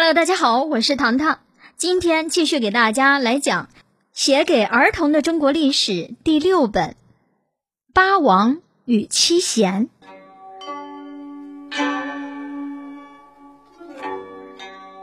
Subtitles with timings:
[0.00, 1.40] Hello，大家好，我是糖糖，
[1.76, 3.68] 今天继续给大家来讲
[4.12, 6.90] 写给儿童的中国历史第六本
[7.92, 9.88] 《八王与七贤》。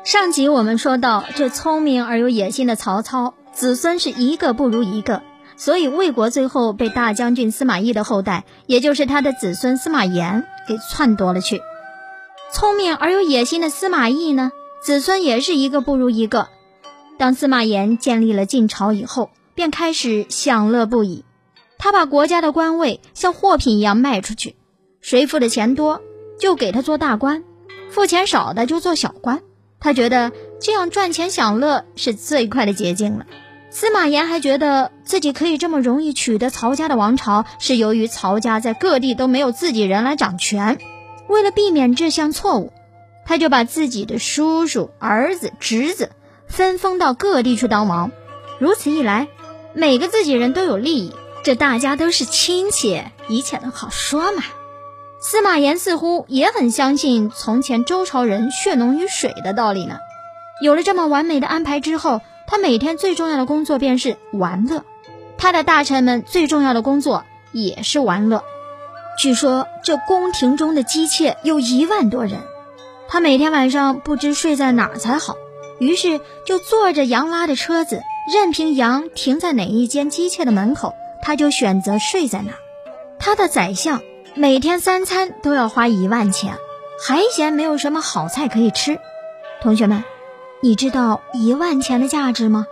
[0.06, 5.24] 上集我们说到，这聪明而有野心的曹操子孙是一个不如一个，
[5.58, 11.62] 所以魏国最后被大将军司马懿的后代，也就是他的子孙司马炎给篡夺了去。
[12.54, 14.54] 聪明而有野心的司马懿呢，
[14.86, 16.48] 子孙也是一个不如一个。
[17.18, 21.26] 当司马炎建立了晋朝以后，便开始享乐不已。
[21.80, 24.56] 他把国家的官位像货品一样卖出去，
[25.02, 26.04] 谁付的钱多，
[26.40, 27.42] 就给他做大官；
[27.90, 29.42] 付钱少的就做小官。
[29.80, 30.32] 他觉得
[30.62, 33.26] 这样赚钱享乐是最快的捷径了。
[33.72, 40.78] 司马炎还觉得自己可以这么容易取得曹家的王朝，是由于曹家在各地都没有自己人来掌权。
[41.28, 42.72] 为了避免这项错误，
[43.26, 46.12] 他就把自己的叔叔、儿子、侄子
[46.48, 48.12] 分封到各地去当王。
[48.60, 49.28] 如此一来，
[49.74, 54.44] 每个自己人都有利益，这大家都是亲戚，一切都好说嘛。
[55.20, 59.98] 司马炎似乎也很相信从前周朝人血浓于水的道理呢。
[60.62, 64.84] 有了这么完美的安排之后，他每天最重要的工作便是玩乐。
[65.38, 68.44] 他的大臣们最重要的工作也是玩乐。
[69.18, 72.40] 据说这宫廷中的姬妾有一万多人，
[73.08, 75.36] 他每天晚上不知睡在哪儿才好，
[75.80, 82.58] 于是就坐着羊拉的车子，任凭羊停在哪一间姬妾的门口，他就选择睡在哪儿。
[83.20, 84.02] 他的宰相。
[84.38, 86.58] 每天三餐都要花一万钱，
[87.00, 89.00] 还嫌没有什么好菜可以吃。
[89.62, 90.04] 同学们，
[90.62, 92.68] 你知道一万钱的价值吗？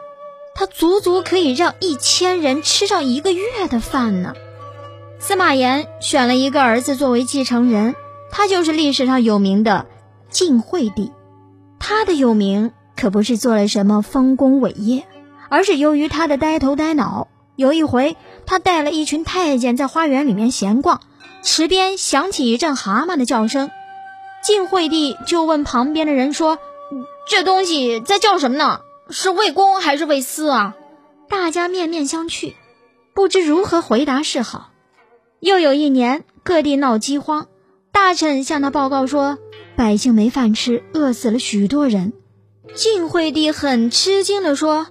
[0.56, 4.34] 它足足可以让一千人吃上一个月的饭呢。
[5.20, 7.96] 司马炎选了一个儿子作为继承人，
[8.30, 9.86] 他就是历史上有名的
[10.34, 11.14] 晋惠帝。
[11.80, 15.06] 他的有名可不是做了什么丰功伟业，
[15.48, 17.30] 而是由于他的呆头呆脑。
[17.56, 21.00] 有一回，他带了一群太监在花园里面闲逛。
[21.44, 23.70] 池边响起一阵蛤蟆的叫声，
[24.42, 26.58] 晋惠帝就问旁边的人说
[27.30, 28.80] ：“这东西在叫什么呢？
[29.10, 30.76] 是魏公还是魏私啊？”
[31.30, 32.54] 大家面面相觑，
[33.14, 34.70] 不知如何回答是好。
[35.40, 37.48] 又有一年，各地闹饥荒，
[37.92, 39.38] 大臣向他报告说，
[39.76, 42.14] 百姓没饭吃，饿死了许多人。
[42.76, 44.88] 晋惠帝很吃惊地说：“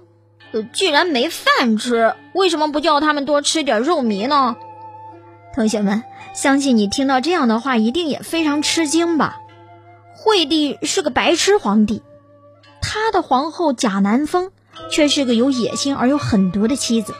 [0.73, 4.55] 既然没饭吃，为什么不叫他们多吃点肉糜呢？”
[5.55, 6.03] 同学们。
[6.33, 9.37] 相信你听到这样的话，一定也非常吃惊吧？
[10.15, 12.01] 惠帝是个白痴皇帝，
[12.81, 14.49] 他的皇后贾南风
[14.89, 17.13] 却是个有野心而又狠毒的妻子。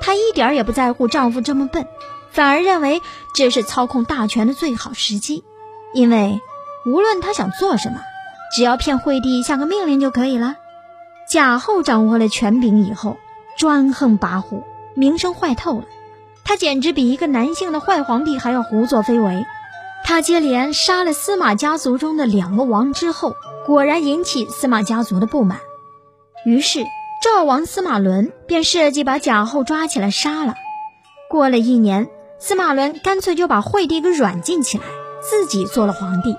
[0.00, 1.86] 她一点也不在乎丈夫这么笨，
[2.32, 3.00] 反而认为
[3.36, 5.44] 这是操控大权的最好时机。
[5.94, 6.40] 因为
[6.86, 8.00] 无论他想做什么，
[8.54, 10.56] 只要骗惠帝下个命令就可以了。
[11.28, 13.16] 贾后掌握了权柄以后，
[13.56, 14.62] 专横跋扈，
[14.94, 15.84] 名声坏透了。
[16.44, 19.46] 他简直比一个男性的坏皇帝还要胡作非为。
[20.02, 23.36] 他接连杀了司马家族中的两个王之后，
[23.66, 25.60] 果然引起司马家族的不满。
[26.44, 26.84] 于是
[27.22, 30.54] 赵王司马伦便设计把贾后抓起来杀了。
[31.28, 32.08] 过了一年，
[32.40, 34.84] 司马伦干脆就把惠帝给软禁起来，
[35.20, 36.34] 自己做了皇帝。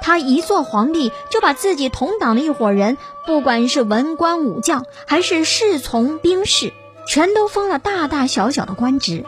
[0.00, 2.96] 他一做皇帝，就把自己同党的一伙人，
[3.26, 6.72] 不管是文官武将，还是侍从兵士，
[7.06, 9.24] 全都封了大大小小的官职。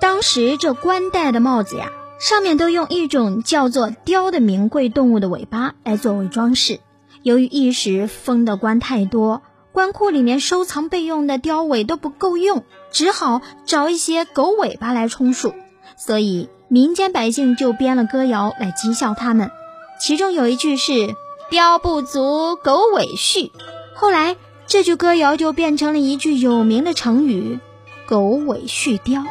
[0.00, 6.80] 当时这官戴的帽子呀，上面都用一种叫做雕的名贵动物的尾巴来作为装饰。
[7.22, 9.42] 由于一时封的官太多，
[9.72, 15.52] 官库里面收藏备用的雕尾都不够用，只好找一些狗尾巴来充数。
[15.96, 19.50] 所以民间百姓就编了歌谣来讥笑他们，
[19.98, 21.16] 其中有一句是
[21.50, 23.52] “雕不足，狗尾续”。
[23.94, 24.36] 后来
[24.66, 27.60] 这句歌谣就变成了一句有名的成语
[28.08, 29.24] “狗尾续貂”。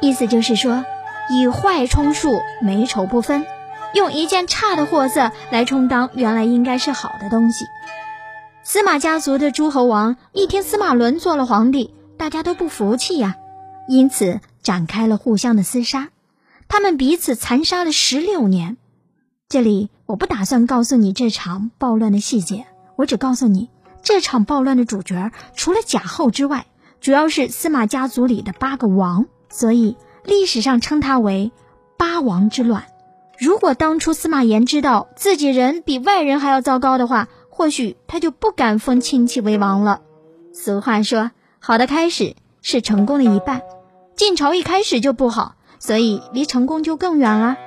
[0.00, 0.84] 意思就是说，
[1.30, 3.44] 以坏充数，美丑不分，
[3.92, 7.64] 用一件差的货色来充当原来应该是好的东西。
[8.62, 13.36] 司马家族的诸侯王一听司马伦做了皇帝，大家都不服气呀，
[13.88, 16.10] 因此展开了互相的厮杀。
[16.68, 18.76] 他们彼此残杀了十六年。
[19.48, 22.64] 这里我不打算告诉你这场暴乱的细节，
[22.96, 23.68] 我只告诉你，
[24.02, 26.64] 这场暴乱的主角除了贾后之外，
[26.98, 29.26] 主要是司马家族里的八个王。
[29.50, 31.52] 所以历史上称它为
[31.98, 32.86] 八王之乱。
[33.38, 40.00] 如果当初司马炎知道自己人比外人还要糟糕的话，或许他就不敢封亲戚为王了。
[40.54, 43.60] 俗话说，好的开始是成功的一半。
[44.16, 47.58] 晋朝一开始就不好，所以离成功就更远了。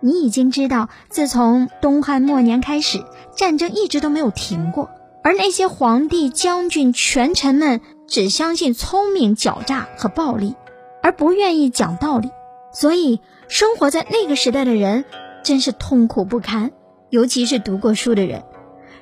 [0.00, 3.04] 你已经知道，自从东汉末年开始，
[3.36, 4.90] 战争一直都没有停过，
[5.24, 10.54] 而那些皇帝、将军、权臣们只相信聪明、狡诈和暴力，
[11.02, 12.30] 而不愿意讲道理。
[12.72, 15.04] 所以，生活在那个时代的人
[15.42, 16.70] 真是痛苦不堪，
[17.10, 18.44] 尤其是读过书的人。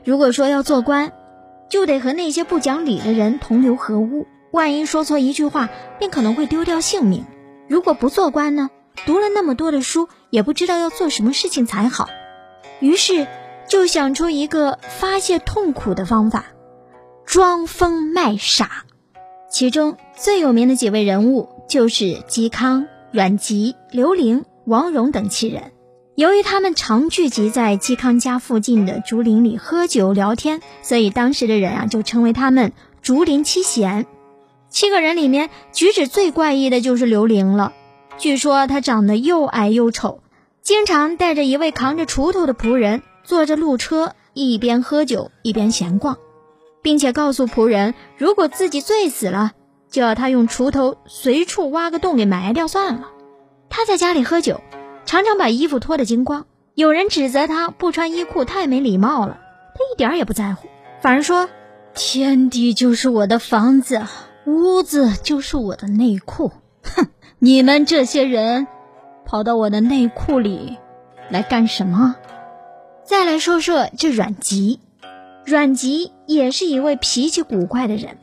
[0.04, 1.12] 如果说要做官，
[1.69, 7.26] 就得和那些不讲理的人同流合污，万一说错一句话，便可能会丢掉性命。
[7.69, 8.70] 如果不做官呢？
[9.04, 12.08] 读了那么多的书，也不知道要做什么事情才好，
[12.81, 13.26] 于是
[13.69, 16.46] 就想出一个发泄痛苦的方法——
[17.26, 18.84] 装疯卖傻。
[19.50, 25.72] 其中最有名的几位人物就是嵇康、阮籍、刘伶、王戎等七人。
[26.14, 32.72] 由于他们常聚集在嵇康家附近的竹林里喝酒聊天，所以当时的人啊就称为他们
[33.02, 34.06] “竹林七贤”。
[34.69, 37.72] 七个人里面，举止最怪异的就是刘伶了。
[38.19, 40.21] 据说他长得又矮又丑，
[40.63, 46.17] 经常带着一位扛着锄头的仆人坐着路车，一边喝酒一边闲逛，
[46.83, 49.53] 并且告诉仆人，如果自己醉死了，
[49.91, 53.09] 就要他用锄头随处挖个洞给埋掉算了。
[53.69, 54.63] 他在家里喝酒，
[55.05, 56.47] 常常把衣服脱得精光。
[56.75, 59.39] 有人指责他不穿衣裤太没礼貌了，
[59.75, 60.69] 他一点也不在乎，
[61.01, 61.49] 反而说
[61.95, 64.03] ：“天地就是我的房子，
[64.47, 66.53] 屋子就是我的内裤。”
[66.94, 67.09] 哼。
[67.38, 68.67] 你们这些人，
[69.27, 70.79] 跑到我的内裤里
[71.29, 72.17] 来干什么？
[73.05, 74.81] 再来说说这阮籍，
[75.44, 78.17] 阮籍也是一位脾气古怪的人。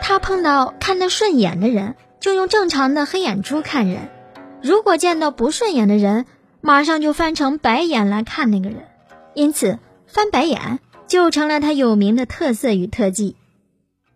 [0.00, 4.02] 他碰到看得顺眼的人，就用正常的黑眼珠看人；
[4.62, 6.24] 如果见到不顺眼的人，
[6.60, 8.84] 马上就翻成白眼来看那个人。
[9.34, 10.78] 因此，翻白眼
[11.08, 13.34] 就成了他有名的特色与特技。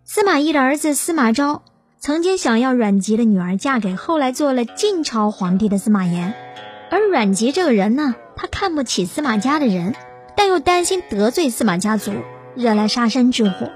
[0.05, 1.62] 司马懿的儿子司马昭。
[2.00, 6.32] 曾经想要阮籍的女儿嫁给后来做了晋朝皇帝的司马炎，
[6.90, 9.96] 而阮籍这个人呢，他看不起司马家的人，
[10.36, 12.12] 但又担心得罪司马家族，
[12.54, 13.72] 惹来杀身之祸，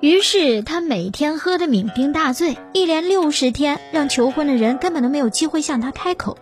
[0.00, 6.36] 于是他每天喝得酩酊大醉，一连六十天，让求婚的人根本都没有机会向他开口。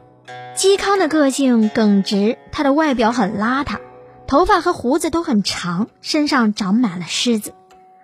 [0.57, 3.79] 嵇康的个性耿直，他的外表很邋遢，
[4.27, 7.55] 头发和胡子都很长，身上长满了虱子。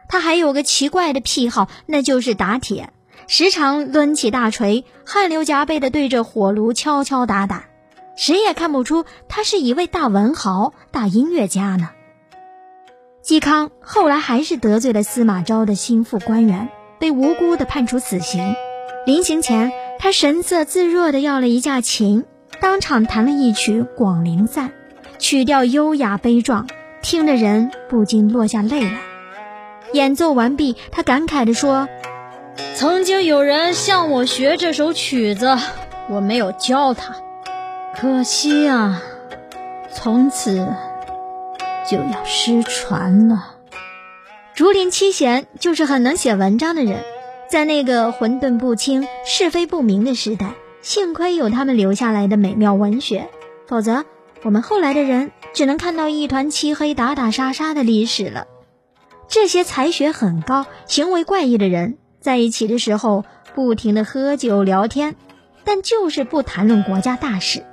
[0.09, 2.91] 他还有个奇怪的癖好，那就是打铁。
[3.31, 7.67] 时常抡起大锤，汗流浃背地对着火炉敲敲打打，
[8.17, 11.91] 谁也看不出他是一位大文豪、大音乐家呢。
[13.23, 18.55] 嵇康后来还是得罪了司马昭的心腹官员，被无辜地判处死刑。
[19.05, 22.25] 临行前，他神色自若地要了一架琴，
[22.63, 24.71] 当场弹了一曲《广陵散》，
[25.19, 26.67] 曲调优雅悲壮，
[27.03, 29.01] 听的人不禁落下泪来。
[29.93, 31.91] 演奏完毕，他感慨地说。
[32.75, 35.57] 曾经有人向我学这首曲子，
[36.09, 37.15] 我没有教他，
[37.97, 39.01] 可惜啊，
[39.93, 40.67] 从此
[41.89, 43.55] 就要失传了。
[44.55, 47.05] 竹林七贤就是很能写文章的人，
[47.49, 53.29] 在那个混沌不清、是非不明的时代，幸亏有他们留下来的美妙文学，
[53.69, 54.05] 否则
[54.43, 58.47] 我们后来的人只能看到一团漆黑、打打杀杀的历史了。
[59.29, 61.99] 这些才学很高、行为怪异的人。
[62.21, 63.25] 在一起的时候，
[63.55, 65.17] 不停的喝酒聊天，
[65.65, 67.65] 但就是不谈论国家大事。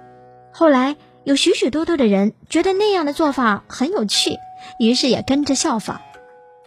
[0.51, 4.37] 后来有许许多多的人觉得那样的做法很有趣，
[4.79, 6.01] 于是也跟着效仿。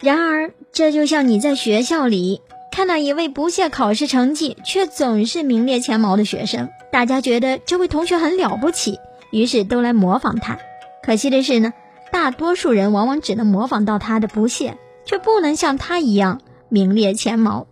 [0.00, 8.99] 然而，这就像你在学校里看到一位不屑考试成绩却总是名列前茅的学生，大家觉得这位同学很了不起，
[9.32, 10.58] 于是都来模仿他。
[11.02, 11.73] 可惜的是呢，
[12.12, 16.40] 大多数人往往只能模仿到他的不屑，却不能像他一样。
[16.68, 17.66] 名列前茅。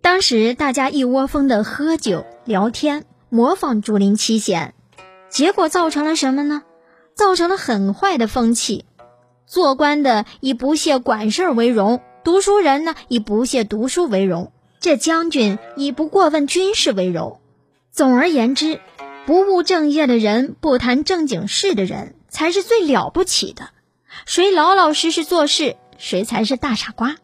[0.00, 4.74] 当时大家一窝蜂的喝酒聊天，模仿竹林七贤，
[5.28, 6.62] 结果造成了什么呢？
[7.14, 8.84] 造成了很坏的风气。
[9.46, 17.40] 做官的以不屑管事儿为荣，读书人呢以不屑读书为荣，这将军以不过问军事为荣。
[17.90, 18.80] 总而言之，
[19.26, 23.70] 不务正业的人，不谈正经事的人，才是最了不起的。
[24.24, 27.16] 谁老老实实做事，谁才是大傻瓜。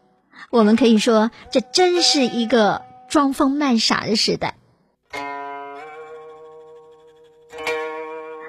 [0.50, 4.56] 我们可以说，这真是一个装疯卖傻的时代。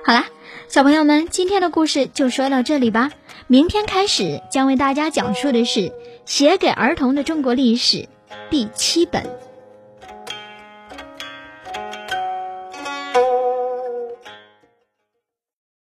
[0.06, 0.26] 好啦，
[0.68, 3.12] 小朋友们，今天的故事就说到这里吧。
[3.48, 5.80] 明天开始将为大家讲述的是
[6.26, 7.98] 《写给儿童的中国历史》
[8.50, 9.47] 第七本。